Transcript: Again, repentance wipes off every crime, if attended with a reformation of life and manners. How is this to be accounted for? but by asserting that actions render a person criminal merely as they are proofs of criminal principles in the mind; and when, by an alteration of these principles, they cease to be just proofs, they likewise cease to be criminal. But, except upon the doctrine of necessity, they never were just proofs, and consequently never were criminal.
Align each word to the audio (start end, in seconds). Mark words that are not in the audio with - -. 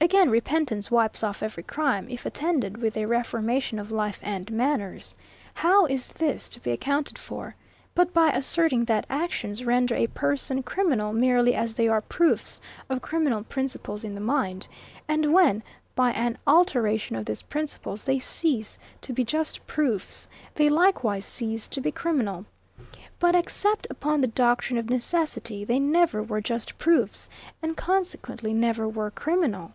Again, 0.00 0.28
repentance 0.28 0.90
wipes 0.90 1.24
off 1.24 1.42
every 1.42 1.62
crime, 1.62 2.06
if 2.10 2.26
attended 2.26 2.76
with 2.76 2.94
a 2.94 3.06
reformation 3.06 3.78
of 3.78 3.90
life 3.90 4.20
and 4.22 4.52
manners. 4.52 5.14
How 5.54 5.86
is 5.86 6.08
this 6.12 6.46
to 6.50 6.60
be 6.60 6.72
accounted 6.72 7.16
for? 7.16 7.56
but 7.94 8.12
by 8.12 8.30
asserting 8.30 8.84
that 8.84 9.06
actions 9.08 9.64
render 9.64 9.94
a 9.94 10.06
person 10.08 10.62
criminal 10.62 11.14
merely 11.14 11.54
as 11.54 11.74
they 11.76 11.88
are 11.88 12.02
proofs 12.02 12.60
of 12.90 13.00
criminal 13.00 13.44
principles 13.44 14.04
in 14.04 14.14
the 14.14 14.20
mind; 14.20 14.68
and 15.08 15.32
when, 15.32 15.62
by 15.94 16.10
an 16.12 16.36
alteration 16.46 17.16
of 17.16 17.24
these 17.24 17.40
principles, 17.40 18.04
they 18.04 18.18
cease 18.18 18.78
to 19.00 19.14
be 19.14 19.24
just 19.24 19.66
proofs, 19.66 20.28
they 20.56 20.68
likewise 20.68 21.24
cease 21.24 21.66
to 21.68 21.80
be 21.80 21.90
criminal. 21.90 22.44
But, 23.18 23.34
except 23.34 23.86
upon 23.88 24.20
the 24.20 24.26
doctrine 24.28 24.78
of 24.78 24.90
necessity, 24.90 25.64
they 25.64 25.78
never 25.78 26.22
were 26.22 26.42
just 26.42 26.76
proofs, 26.76 27.30
and 27.62 27.74
consequently 27.74 28.52
never 28.52 28.86
were 28.86 29.10
criminal. 29.10 29.72